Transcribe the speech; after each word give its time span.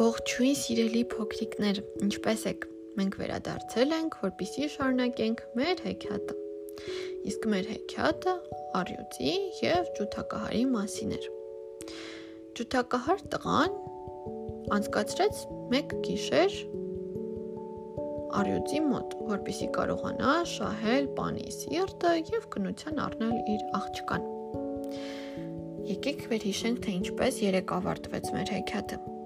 Ողջույն 0.00 0.54
սիրելի 0.56 1.00
փոքրիկներ, 1.12 1.78
ինչպե՞ս 2.06 2.42
եք։ 2.48 2.62
Մենք 2.96 3.16
վերադարձել 3.20 3.90
ենք, 3.92 4.14
որպեսզի 4.22 4.68
շարունակենք 4.74 5.42
մեր 5.58 5.82
հեքիաթը։ 5.84 6.36
Իսկ 7.28 7.44
մեր 7.52 7.68
հեքիաթը 7.72 8.34
արյուծի 8.80 9.34
եւ 9.60 9.90
ջութակահարի 9.98 10.62
մասին 10.70 11.12
էր։ 11.18 11.28
Ջութակահար 12.60 13.22
տղան 13.36 13.76
անցկացրեց 14.78 15.44
մեկ 15.76 15.94
գիշեր 16.08 16.58
արյուծի 18.40 18.82
մոտ, 18.88 19.16
որպեսզի 19.36 19.70
կարողանա 19.76 20.34
շահել 20.56 21.12
պանի 21.20 21.48
սիրտը 21.60 22.16
եւ 22.32 22.50
կնության 22.56 23.04
առնել 23.10 23.38
իր 23.58 23.68
աղջկան։ 23.84 24.28
Եկեք 25.92 26.28
վերհիշենք, 26.32 26.84
թե 26.88 27.00
ինչպես 27.02 27.46
երեք 27.50 27.80
ավարտվեց 27.82 28.36
մեր 28.38 28.58
հեքիաթը։ 28.60 29.19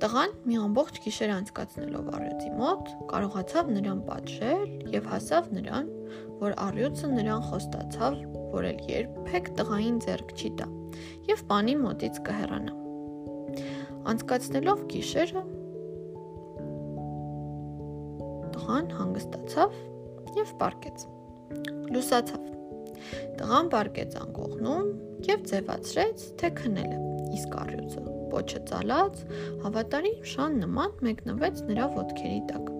Տղան 0.00 0.30
մի 0.48 0.54
ամբողջ 0.56 0.98
գիշեր 1.04 1.30
անցկացնելով 1.34 2.06
առյուծի 2.16 2.50
մոտ 2.56 2.86
կարողացավ 3.10 3.70
նրան 3.74 3.98
պատժել 4.06 4.92
եւ 4.94 5.08
հասավ 5.10 5.48
նրան, 5.56 5.88
որ 6.40 6.54
առյուծը 6.64 7.08
նրան 7.10 7.42
խոստացավ, 7.50 8.14
որ 8.54 8.68
էլ 8.70 8.78
երբեք 8.88 9.50
տղային 9.58 9.98
ձեռք 10.04 10.32
չի 10.40 10.50
տա 10.60 10.68
եւ 11.28 11.42
բանի 11.50 11.74
մոտից 11.82 12.20
կհեռանա։ 12.30 12.76
Անցկացնելով 14.14 14.84
գիշերը 14.94 15.42
տղան 18.56 18.88
հանգստացավ 19.00 19.76
եւ 20.40 20.54
պարկեց։ 20.64 21.04
Լուսացավ։ 21.92 22.48
Տղան 23.42 23.68
պարկեց 23.76 24.16
անկողնում 24.24 24.88
եւ 25.28 25.44
ձևացրեց, 25.52 26.26
թե 26.40 26.52
քնել 26.62 26.96
է, 26.96 27.04
իսկ 27.36 27.60
առյուծը 27.66 28.19
պոչը 28.32 28.60
ծալած, 28.70 29.24
հավատարիմ 29.64 30.20
շան 30.32 30.60
նման 30.64 30.94
մեկնվեց 31.06 31.64
նրա 31.70 31.88
ոտքերի 31.96 32.40
տակ։ 32.50 32.70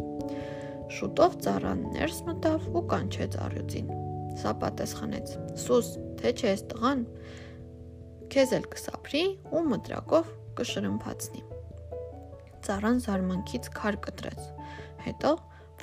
Շուտով 0.91 1.37
ծառան 1.45 1.83
ներս 1.95 2.17
մտավ 2.27 2.65
ու 2.75 2.83
կանչեց 2.91 3.37
առյուծին։ 3.45 3.91
Սա 4.41 4.53
պատասխանեց. 4.63 5.33
«Սուս, 5.63 5.89
թե 6.19 6.33
չէ 6.35 6.51
ես 6.51 6.63
տղան, 6.71 7.05
քեզ 8.35 8.55
էլ 8.59 8.67
կսափրի 8.75 9.23
ու 9.55 9.63
մտրակով 9.71 10.33
կշրմփացնի»։ 10.61 11.43
Ծառան 12.67 12.99
զարմանքից 13.07 13.71
քար 13.77 13.99
կտրեց։ 14.07 14.43
Հետո 15.07 15.33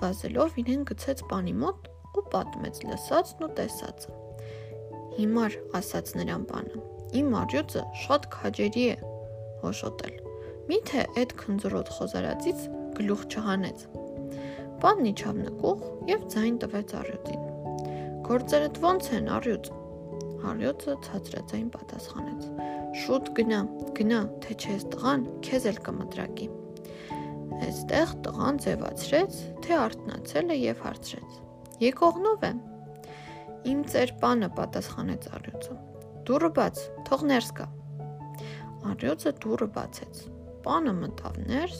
վազելով 0.01 0.59
իրեն 0.61 0.83
գցեց 0.91 1.23
պանի 1.31 1.55
մոտ 1.63 1.87
ու 2.17 2.25
պատմեց 2.33 2.81
լսածն 2.91 3.45
ու 3.47 3.51
տեսածը։ 3.57 4.17
Հիմար 5.17 5.57
ասաց 5.79 6.13
նրան 6.19 6.43
բանը։ 6.51 6.81
Իմ 7.17 7.35
արյուծը 7.41 7.83
շատ 8.03 8.27
քաջերի 8.35 8.83
է, 8.91 8.97
հոշոտել։ 9.63 10.15
Միթե 10.67 11.03
այդ 11.21 11.33
քնձռոտ 11.41 11.91
խոզարածից 11.97 12.63
գլուխ 12.97 13.21
չհանեց։ 13.31 13.83
Պանն 14.81 15.09
իջավ 15.11 15.37
նկուղ 15.47 15.83
եւ 16.11 16.25
ձայն 16.33 16.57
տվեց 16.63 16.93
առյուծին։ 17.01 17.45
Գործերդ 18.27 18.79
ո՞նց 18.83 19.09
են, 19.17 19.29
առյուծ։ 19.37 19.69
Առյուծը 20.47 20.95
ցածրածային 21.07 21.69
պատասխանեց. 21.73 22.43
Շուտ 23.01 23.31
գնա, 23.37 23.61
գնա, 23.97 24.21
թե 24.43 24.57
չես 24.57 24.85
տղան, 24.93 25.25
քեզ 25.47 25.67
էլ 25.71 25.79
կմտրակի։ 25.87 26.47
Այստեղ 27.57 28.13
տղան 28.27 28.59
ձևացրեց, 28.67 29.37
թե 29.65 29.77
արթնացել 29.87 30.53
է 30.53 30.57
եւ 30.61 30.83
հարցրեց. 30.85 31.39
Եկողնով 31.87 32.45
եմ։ 32.51 32.59
Իմ 33.71 33.81
ծեր 33.91 34.13
պանը 34.21 34.49
պատասխանեց 34.57 35.27
առյուծը։ 35.37 35.77
Դուրը 36.27 36.49
բաց, 36.57 36.83
թող 37.07 37.25
ներս 37.31 37.49
գա։ 37.57 37.67
Արիոցը 38.85 39.31
դուռը 39.41 39.67
բացեց։ 39.73 40.19
Պանը 40.65 40.93
մտավ 40.97 41.37
ներս, 41.49 41.79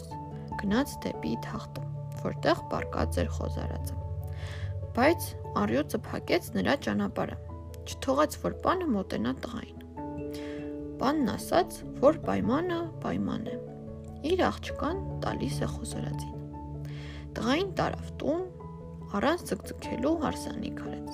գնաց 0.61 0.93
դեպի 1.03 1.33
թախտը, 1.45 1.83
որտեղ 2.23 2.61
պարկած 2.71 3.19
էր 3.21 3.29
խոզարածը։ 3.37 3.97
Բայց 4.97 5.27
Արիոցը 5.61 5.99
փակեց 6.07 6.49
նրա 6.57 6.75
ճանապարհը։ 6.87 7.37
Չթողեց, 7.87 8.37
որ 8.43 8.55
պանը 8.65 8.87
մոտենա 8.95 9.33
տղային։ 9.45 9.85
Պանն 10.97 11.31
ասաց, 11.35 11.77
որ 12.01 12.19
պայմանը 12.25 12.79
պայման 13.05 13.47
է։ 13.53 13.55
Իր 14.31 14.43
աղջկան 14.47 15.05
տալիս 15.23 15.61
է 15.61 15.71
խոզարածին։ 15.75 16.35
Տղային 17.37 17.71
տարավ 17.77 18.11
տուն, 18.23 18.43
առանց 19.17 19.47
ցկցկելու 19.51 20.17
հարսանիք 20.25 20.83
արեց։ 20.87 21.11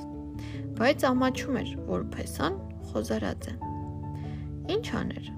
Բայց 0.80 1.08
ամաչում 1.12 1.62
էր, 1.64 1.78
որ 1.92 2.10
փեսան 2.16 2.60
խոզարած 2.94 3.50
է։ 3.52 3.56
Ինչ 4.74 4.86
աներ 5.04 5.34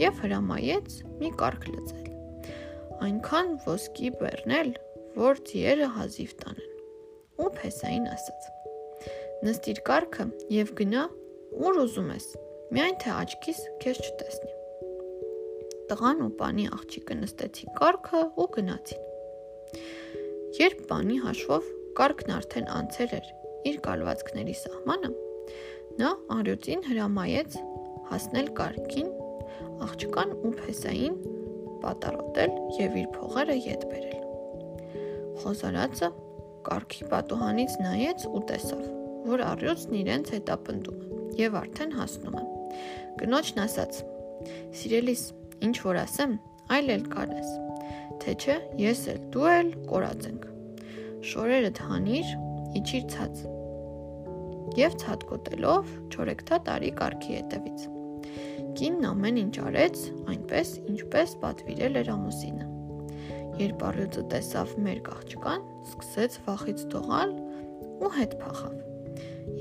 եւ 0.00 0.18
հրամայեց 0.24 0.96
մի 1.20 1.30
կարգ 1.40 1.68
լծել։ 1.72 2.08
Այնքան 3.06 3.52
ոսկի 3.66 4.10
բեռնել, 4.20 4.70
որ 5.16 5.40
ձիերը 5.48 5.88
հազիվ 5.96 6.34
տանեն։ 6.42 6.74
Ու 7.36 7.48
փեսային 7.56 8.06
ասաց. 8.12 8.50
Նստիր 9.46 9.80
կարգը 9.88 10.26
եւ 10.56 10.72
գնա 10.80 11.02
ուր 11.66 11.80
ուզում 11.84 12.12
ես, 12.12 12.28
միայն 12.76 12.96
թե 13.02 13.10
աչքիս 13.16 13.60
քեզ 13.84 14.00
չտեսնի։ 14.06 14.54
Տղան 15.90 16.22
ու 16.26 16.30
պանի 16.40 16.64
աղջիկը 16.76 17.16
նստեցին 17.20 17.76
կարգը 17.80 18.22
ու 18.42 18.48
գնացին։ 18.56 19.04
Երբ 20.56 20.80
պանի 20.90 21.18
հաշվով 21.26 21.68
կարգն 22.00 22.32
արդեն 22.36 22.66
անցել 22.80 23.14
էր 23.20 23.28
իր 23.70 23.78
կալվածքների 23.86 24.56
սահմանը, 24.62 25.12
նա 26.00 26.10
արյուծին 26.36 26.82
հրամայեց 26.90 27.60
հասնել 28.10 28.50
կարգին 28.58 29.08
աղջկան 29.84 30.32
ու 30.36 30.52
փեսային 30.60 31.16
պատառոտել 31.82 32.54
եւ 32.80 32.96
իր 33.02 33.08
փողերը 33.16 33.56
յետ 33.66 33.86
բերել։ 33.90 34.22
Խոզարածը 35.42 36.10
կարքի 36.66 37.08
պատուհանից 37.12 37.76
նայեց 37.84 38.26
ու 38.30 38.42
տեսավ, 38.50 38.84
որ 39.26 39.42
առյուծն 39.46 39.98
իրենց 40.00 40.32
հետապնդում 40.36 41.02
է 41.02 41.40
եւ 41.40 41.56
արդեն 41.60 41.92
հասնում 41.96 42.36
է։ 42.40 42.44
Կնոջն 43.20 43.62
ասաց. 43.66 43.98
Սիրելիս, 44.76 45.22
ինչ 45.66 45.76
որ 45.84 45.98
ասեմ, 46.02 46.36
այլ 46.76 46.92
էլ 46.96 47.04
կանես։ 47.12 47.50
Թե 48.22 48.36
չէ, 48.40 48.56
ես 48.80 49.02
էլ 49.12 49.20
դու 49.34 49.48
էլ 49.52 49.74
կորած 49.90 50.30
ենք։ 50.30 50.46
Շորերը 51.30 51.72
թանիր, 51.80 52.32
իջիր 52.80 53.04
ցած։ 53.16 53.44
Եվ 54.76 54.96
ցածկոտելով 55.02 55.92
չորեկթա 56.12 56.62
տարի 56.68 56.90
կարքի 57.00 57.38
հետևից։ 57.40 57.86
Կինն 58.76 59.06
ամեն 59.10 59.38
ինչ 59.42 59.54
արեց, 59.66 60.00
այնպես, 60.32 60.72
ինչպես 60.92 61.34
պատվիրել 61.42 62.00
էր 62.02 62.10
ամուսինը։ 62.12 62.66
Երբ 63.56 63.84
առյուծը 63.88 64.24
տեսավ 64.32 64.72
մեր 64.84 64.98
աղջկան, 65.16 65.62
սկսեց 65.90 66.38
վախից 66.46 66.82
դողալ 66.92 67.34
ու 68.04 68.10
հետ 68.16 68.36
փախավ։ 68.42 68.74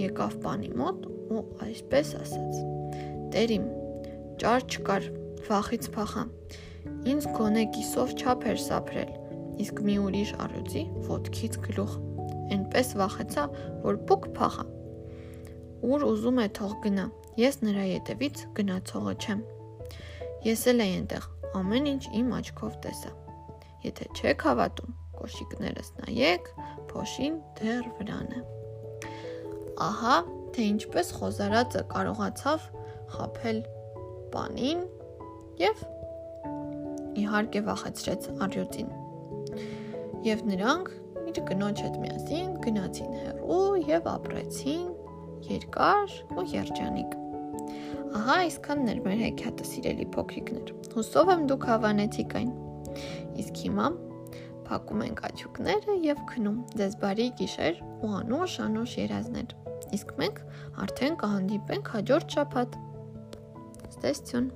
Եկավ 0.02 0.38
պանի 0.44 0.72
մոտ 0.81 1.06
ու 1.31 1.44
այսպես 1.66 2.12
ասաց. 2.19 2.59
Տերիմ, 3.36 3.69
ճար 4.44 4.68
չկար, 4.68 5.07
վախից 5.47 5.90
փախա։ 5.96 6.25
Ինձ 7.16 7.30
գոնե 7.38 7.63
կիսով 7.78 8.16
չափ 8.19 8.47
էր 8.52 8.62
սափրել, 8.66 9.12
իսկ 9.63 9.81
մի 9.88 9.96
ուրիշ 10.06 10.31
առյուծի 10.46 10.84
ոտքից 11.07 11.59
գլուխ։ 11.69 12.00
Էնպես 12.56 12.96
վախեցա, 13.00 13.46
որ 13.86 14.02
փուկ 14.09 14.28
փախա։ 14.36 14.66
Ուր 15.85 16.09
ուզում 16.09 16.41
է 16.41 16.47
թող 16.57 16.73
գնա, 16.85 17.06
Ես 17.35 17.57
նրա 17.68 17.81
ետևից 17.90 18.41
գնացողը 18.56 19.13
չեմ։ 19.19 19.40
Ես 20.46 20.62
էլ 20.72 20.84
եի 20.85 20.91
այնտեղ, 21.00 21.25
ամեն 21.59 21.90
ինչ 21.91 22.03
իմ 22.16 22.29
աչքով 22.38 22.78
տեսա։ 22.85 23.12
Եթե 23.84 24.07
չեք 24.16 24.45
հավատում, 24.47 24.94
կոշիկներս 25.18 25.90
նայեք, 25.97 26.47
փոշին 26.94 27.35
դեռ 27.59 27.90
վրան 27.97 28.31
է։ 28.38 28.44
Ահա, 29.84 30.16
թե 30.56 30.69
ինչպես 30.72 31.12
խոզարածը 31.19 31.83
կարողացավ 31.92 32.69
խაფել 33.18 33.62
պանին 34.31 34.88
եւ 35.59 35.86
իհարկե 37.19 37.65
վախեցրեց 37.68 38.30
արյուծին։ 38.48 38.95
Եվ 40.31 40.48
նրանք 40.56 40.95
իր 41.25 41.48
կնոջ 41.51 41.83
հետ 41.83 42.04
միասին 42.06 42.59
գնացին 42.63 43.18
հեռու 43.25 43.63
եւ 43.92 44.13
ապրեցին 44.15 44.94
երկար 45.51 46.15
ու 46.36 46.45
երջանիկ։ 46.53 47.15
Ահա 48.15 48.36
այսքանն 48.45 48.92
էր 48.94 49.00
մեր 49.06 49.21
հեքիաթը, 49.25 49.68
սիրելի 49.69 50.07
փոքրիկներ։ 50.15 50.74
Հուսով 50.95 51.31
եմ 51.36 51.45
դուք 51.51 51.65
հավանեցիք 51.69 52.36
այն։ 52.39 52.51
Իսկ 53.44 53.62
հիմա 53.65 53.88
փակում 54.65 55.06
ենք 55.06 55.24
աչուկները 55.30 55.95
եւ 56.06 56.21
քնում։ 56.31 56.59
Ձեզ 56.80 57.00
բարի 57.03 57.27
գիշեր 57.42 57.81
ու 58.07 58.12
անուշ 58.21 58.57
անուշ 58.65 58.97
երազներ։ 59.03 59.56
Իսկ 60.00 60.13
մենք 60.21 60.44
արդեն 60.86 61.18
կհանդիպենք 61.25 61.92
հաջորդ 61.95 62.38
շաբաթ։ 62.39 62.77
Ստեսություն։ 63.92 64.53